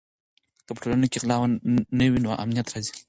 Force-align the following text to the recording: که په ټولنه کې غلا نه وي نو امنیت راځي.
که 0.65 0.71
په 0.75 0.79
ټولنه 0.83 1.05
کې 1.11 1.17
غلا 1.23 1.37
نه 1.99 2.05
وي 2.11 2.19
نو 2.23 2.29
امنیت 2.43 2.67
راځي. 2.73 2.93